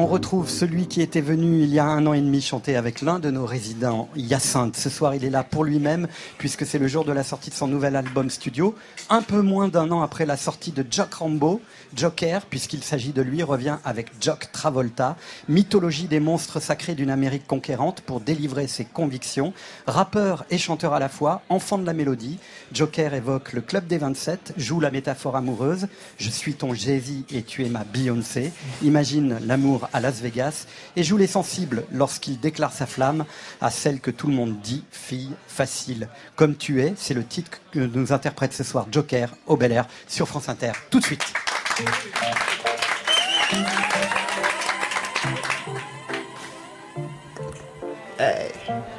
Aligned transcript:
on 0.00 0.06
retrouve 0.06 0.48
celui 0.48 0.86
qui 0.86 1.02
était 1.02 1.20
venu 1.20 1.64
il 1.64 1.74
y 1.74 1.80
a 1.80 1.84
un 1.84 2.06
an 2.06 2.12
et 2.12 2.20
demi 2.20 2.40
chanter 2.40 2.76
avec 2.76 3.02
l'un 3.02 3.18
de 3.18 3.32
nos 3.32 3.44
résidents, 3.44 4.08
Hyacinthe. 4.14 4.76
Ce 4.76 4.88
soir, 4.90 5.16
il 5.16 5.24
est 5.24 5.30
là 5.30 5.42
pour 5.42 5.64
lui-même, 5.64 6.06
puisque 6.38 6.64
c'est 6.64 6.78
le 6.78 6.86
jour 6.86 7.04
de 7.04 7.10
la 7.10 7.24
sortie 7.24 7.50
de 7.50 7.56
son 7.56 7.66
nouvel 7.66 7.96
album 7.96 8.30
studio. 8.30 8.76
Un 9.10 9.22
peu 9.22 9.42
moins 9.42 9.66
d'un 9.66 9.90
an 9.90 10.02
après 10.02 10.24
la 10.24 10.36
sortie 10.36 10.70
de 10.70 10.86
Jock 10.88 11.14
Rambo, 11.14 11.60
Joker, 11.96 12.46
puisqu'il 12.46 12.84
s'agit 12.84 13.10
de 13.10 13.22
lui, 13.22 13.42
revient 13.42 13.78
avec 13.84 14.12
Jock 14.20 14.52
Travolta, 14.52 15.16
mythologie 15.48 16.06
des 16.06 16.20
monstres 16.20 16.60
sacrés 16.60 16.94
d'une 16.94 17.10
Amérique 17.10 17.48
conquérante 17.48 18.00
pour 18.02 18.20
délivrer 18.20 18.68
ses 18.68 18.84
convictions. 18.84 19.52
Rappeur 19.88 20.44
et 20.50 20.58
chanteur 20.58 20.94
à 20.94 21.00
la 21.00 21.08
fois, 21.08 21.42
enfant 21.48 21.76
de 21.76 21.86
la 21.86 21.92
mélodie, 21.92 22.38
Joker 22.72 23.14
évoque 23.14 23.52
le 23.52 23.62
club 23.62 23.88
des 23.88 23.98
27, 23.98 24.54
joue 24.58 24.78
la 24.78 24.92
métaphore 24.92 25.34
amoureuse. 25.34 25.88
Je 26.18 26.30
suis 26.30 26.54
ton 26.54 26.72
Jay-Z 26.72 27.24
et 27.32 27.42
tu 27.42 27.66
es 27.66 27.68
ma 27.68 27.82
Beyoncé. 27.82 28.52
Imagine 28.84 29.38
l'amour 29.44 29.87
à 29.92 30.00
Las 30.00 30.20
Vegas 30.20 30.66
et 30.96 31.02
joue 31.02 31.16
les 31.16 31.26
sensibles 31.26 31.84
lorsqu'il 31.92 32.38
déclare 32.38 32.72
sa 32.72 32.86
flamme 32.86 33.24
à 33.60 33.70
celle 33.70 34.00
que 34.00 34.10
tout 34.10 34.26
le 34.26 34.34
monde 34.34 34.60
dit 34.60 34.84
fille 34.90 35.32
facile. 35.46 36.08
Comme 36.36 36.56
tu 36.56 36.82
es, 36.82 36.94
c'est 36.96 37.14
le 37.14 37.24
titre 37.24 37.58
que 37.72 37.80
nous 37.80 38.12
interprète 38.12 38.52
ce 38.52 38.64
soir 38.64 38.86
Joker 38.90 39.34
au 39.46 39.56
Bel 39.56 39.72
Air 39.72 39.86
sur 40.06 40.28
France 40.28 40.48
Inter. 40.48 40.72
Tout 40.90 41.00
de 41.00 41.04
suite. 41.04 41.24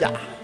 Yeah. 0.00 0.39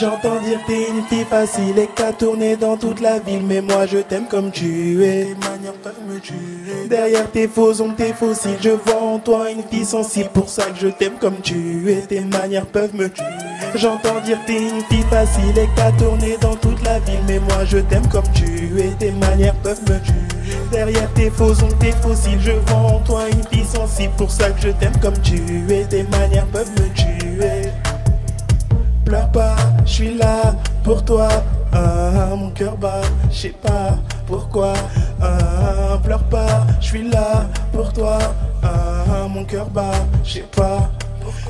J'entends 0.00 0.40
dire 0.40 0.58
t'es 0.66 0.88
une 0.88 1.02
fille 1.02 1.26
facile 1.26 1.78
et 1.78 1.86
que 1.86 1.92
t'as 1.96 2.12
tourné 2.12 2.56
dans 2.56 2.78
toute 2.78 3.00
la 3.00 3.18
ville 3.18 3.42
Mais 3.46 3.60
moi 3.60 3.84
je 3.84 3.98
t'aime 3.98 4.24
comme 4.30 4.50
tu 4.50 5.04
es. 5.04 5.24
Tes 5.24 5.34
manières 5.34 5.74
peuvent 5.74 6.00
me 6.08 6.18
tuer. 6.18 6.88
Derrière 6.88 7.30
tes 7.30 7.46
faux 7.46 7.78
ongles, 7.82 7.96
tes 7.96 8.14
fossiles 8.14 8.56
Je 8.62 8.70
vois 8.70 9.02
en 9.02 9.18
toi 9.18 9.50
une 9.50 9.62
fille 9.62 9.84
sensible 9.84 10.30
Pour 10.32 10.48
ça 10.48 10.62
que 10.70 10.78
je 10.80 10.88
t'aime 10.88 11.18
comme 11.20 11.38
tu 11.42 11.92
es. 11.92 12.00
Tes 12.00 12.20
manières 12.20 12.64
peuvent 12.64 12.96
me 12.96 13.10
tuer. 13.10 13.24
J'entends 13.74 14.20
dire 14.24 14.38
t'es 14.46 14.70
une 14.70 14.80
fille 14.88 15.04
facile 15.10 15.58
et 15.58 15.66
que 15.66 15.76
t'as 15.76 15.92
tourné 15.92 16.38
dans 16.40 16.56
toute 16.56 16.82
la 16.82 16.98
ville 17.00 17.20
Mais 17.28 17.38
moi 17.38 17.66
je 17.66 17.76
t'aime 17.78 18.08
comme 18.08 18.30
tu 18.32 18.80
es. 18.80 18.94
Tes 18.98 19.10
manières 19.10 19.56
peuvent 19.56 19.82
me 19.82 19.98
tuer. 20.02 20.56
Derrière 20.72 21.12
tes 21.12 21.28
faux 21.28 21.52
ongles, 21.62 21.76
tes 21.78 21.92
fossiles 21.92 22.40
Je 22.40 22.52
vois 22.52 22.92
en 22.92 23.00
toi 23.00 23.24
une 23.30 23.44
fille 23.48 23.66
sensible 23.66 24.14
Pour 24.16 24.30
ça 24.30 24.48
que 24.50 24.62
je 24.62 24.68
t'aime 24.70 24.96
comme 25.02 25.18
tu 25.20 25.36
es. 25.68 25.84
Tes 25.84 26.04
manières 26.04 26.46
peuvent 26.46 26.70
me 26.70 26.88
tuer. 26.94 27.68
Pleure 29.04 29.32
pas, 29.32 29.49
suis 30.00 30.14
là 30.14 30.54
pour 30.82 31.04
toi. 31.04 31.28
Ah, 31.72 32.34
mon 32.34 32.50
cœur 32.50 32.76
bat, 32.76 33.02
je 33.30 33.36
sais 33.36 33.54
pas 33.62 33.98
pourquoi. 34.26 34.72
Ah, 35.20 35.98
pleure 36.02 36.24
pas, 36.24 36.66
je 36.80 36.86
suis 36.86 37.08
là 37.08 37.46
pour 37.72 37.92
toi. 37.92 38.18
Ah, 38.62 39.28
mon 39.28 39.44
cœur 39.44 39.68
bat, 39.68 39.92
je 40.24 40.34
sais 40.34 40.46
pas. 40.56 40.90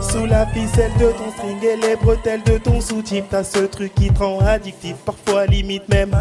Sous 0.00 0.26
la 0.26 0.46
ficelle 0.46 0.92
de 0.98 1.06
ton 1.06 1.30
string 1.36 1.58
et 1.62 1.76
les 1.76 1.96
bretelles 1.96 2.42
de 2.42 2.58
ton 2.58 2.80
soutif, 2.80 3.24
t'as 3.30 3.44
ce 3.44 3.60
truc 3.60 3.94
qui 3.94 4.12
te 4.12 4.18
rend 4.18 4.40
addictif, 4.40 4.96
parfois 5.06 5.46
limite 5.46 5.88
même. 5.88 6.14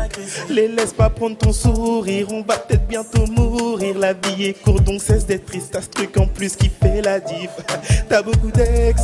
Les 0.50 0.68
laisse 0.70 0.94
pas 0.94 1.10
prendre 1.10 1.38
ton 1.38 1.52
sourire, 1.52 2.28
on 2.32 2.42
va 2.42 2.58
peut-être 2.58 2.88
bientôt 2.88 3.26
mourir. 3.28 3.98
La 3.98 4.14
vie 4.14 4.46
est 4.46 4.64
courte 4.64 4.84
donc 4.84 5.02
cesse 5.02 5.26
d'être 5.26 5.46
triste, 5.46 5.72
t'as 5.74 5.82
ce 5.82 5.90
truc 5.90 6.18
en 6.18 6.28
plus 6.28 6.56
qui 6.56 6.70
fait 6.70 7.02
la 7.02 7.20
diff. 7.20 7.52
T'as 8.10 8.22
beaucoup 8.22 8.52
d'ex 8.52 9.02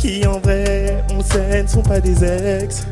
qui 0.00 0.26
en 0.26 0.38
vrai, 0.38 0.99
on 1.20 1.22
sait, 1.22 1.62
ne 1.62 1.68
sont 1.68 1.82
pas 1.82 2.00
des 2.00 2.24
ex. 2.24 2.86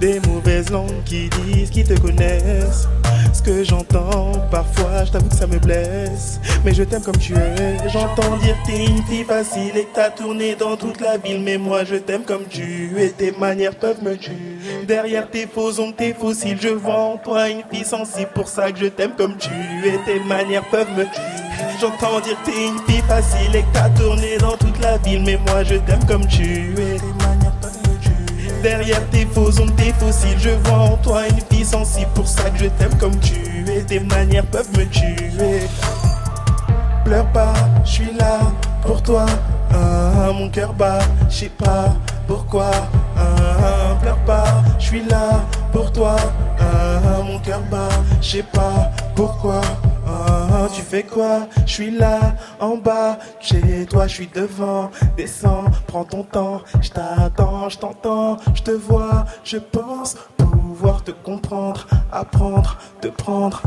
Des 0.00 0.20
mauvaises 0.20 0.70
langues 0.70 1.02
qui 1.04 1.28
disent 1.28 1.70
qu'ils 1.70 1.86
te 1.86 1.98
connaissent. 2.00 2.88
Ce 3.32 3.42
que 3.42 3.62
j'entends 3.64 4.32
parfois, 4.50 5.04
je 5.04 5.12
t'avoue 5.12 5.28
que 5.28 5.34
ça 5.34 5.46
me 5.46 5.58
blesse. 5.58 6.40
Mais 6.64 6.72
je 6.72 6.82
t'aime 6.84 7.02
comme 7.02 7.18
tu 7.18 7.34
es. 7.34 7.76
J'entends 7.88 8.36
dire 8.38 8.56
t'es 8.66 8.86
une 8.86 9.02
fille 9.04 9.24
facile 9.24 9.76
et 9.76 9.84
que 9.84 9.94
t'as 9.94 10.10
tourné 10.10 10.54
dans 10.54 10.76
toute 10.76 11.00
la 11.00 11.18
ville. 11.18 11.42
Mais 11.42 11.58
moi 11.58 11.84
je 11.84 11.96
t'aime 11.96 12.22
comme 12.22 12.44
tu 12.48 12.94
es. 12.98 13.10
Tes 13.10 13.32
manières 13.32 13.74
peuvent 13.74 14.02
me 14.02 14.16
tuer. 14.16 14.32
Derrière 14.88 15.30
tes 15.30 15.46
faux 15.46 15.78
ongles, 15.78 15.96
tes 15.96 16.14
fossiles, 16.14 16.58
je 16.60 16.70
en 16.88 17.18
toi 17.18 17.50
une 17.50 17.62
fille 17.70 17.84
sensible. 17.84 18.30
Pour 18.34 18.48
ça 18.48 18.72
que 18.72 18.78
je 18.78 18.86
t'aime 18.86 19.12
comme 19.16 19.36
tu 19.36 19.50
es. 19.84 19.98
Tes 20.06 20.20
manières 20.20 20.64
peuvent 20.70 20.92
me 20.96 21.04
tuer. 21.04 21.78
J'entends 21.78 22.20
dire 22.20 22.38
t'es 22.44 22.68
une 22.68 22.78
fille 22.86 23.02
facile 23.06 23.54
et 23.54 23.60
que 23.60 23.72
t'as 23.74 23.90
tourné 23.90 24.38
dans 24.38 24.56
toute 24.56 24.80
la 24.80 24.96
ville. 24.98 25.22
Mais 25.24 25.38
moi 25.46 25.62
je 25.62 25.74
t'aime 25.76 26.04
comme 26.06 26.26
tu 26.26 26.74
es. 26.78 27.45
Derrière 28.66 29.08
tes 29.10 29.24
faux 29.26 29.60
ongles, 29.60 29.76
tes 29.76 29.92
fossiles, 29.92 30.40
je 30.40 30.50
vois 30.50 30.78
en 30.78 30.96
toi 30.96 31.28
une 31.28 31.40
fille 31.48 31.64
sensible. 31.64 32.10
Pour 32.16 32.26
ça 32.26 32.50
que 32.50 32.58
je 32.58 32.66
t'aime 32.66 32.98
comme 32.98 33.16
tu 33.20 33.64
es. 33.70 33.82
Tes 33.82 34.00
manières 34.00 34.44
peuvent 34.46 34.76
me 34.76 34.84
tuer. 34.86 35.68
Pleure 37.04 37.26
pas, 37.26 37.54
je 37.84 37.90
suis 37.90 38.12
là 38.18 38.40
pour 38.82 39.00
toi. 39.04 39.24
Ah, 39.72 40.32
mon 40.34 40.48
cœur 40.48 40.72
bat, 40.72 40.98
je 41.30 41.36
sais 41.36 41.48
pas 41.48 41.94
pourquoi. 42.26 42.72
Ah, 43.16 43.94
pleure 44.02 44.18
pas, 44.26 44.64
je 44.80 44.84
suis 44.84 45.04
là 45.04 45.44
pour 45.70 45.92
toi. 45.92 46.16
Ah, 46.58 47.22
mon 47.22 47.38
cœur 47.38 47.60
bat, 47.70 47.88
je 48.20 48.38
sais 48.38 48.42
pas 48.52 48.90
pourquoi. 49.14 49.60
Tu 50.76 50.82
fais 50.82 51.04
quoi? 51.04 51.48
Je 51.64 51.72
suis 51.72 51.90
là 51.90 52.20
en 52.60 52.76
bas, 52.76 53.18
chez 53.40 53.86
toi, 53.86 54.06
je 54.06 54.12
suis 54.12 54.26
devant. 54.26 54.90
Descends, 55.16 55.64
prends 55.86 56.04
ton 56.04 56.22
temps, 56.22 56.60
je 56.82 56.90
t'attends, 56.90 57.70
je 57.70 57.78
t'entends, 57.78 58.36
je 58.54 58.62
te 58.62 58.72
vois, 58.72 59.24
je 59.42 59.56
pense 59.56 60.16
pouvoir 60.36 61.02
te 61.02 61.12
comprendre, 61.12 61.86
apprendre, 62.12 62.76
te 63.00 63.08
prendre. 63.08 63.62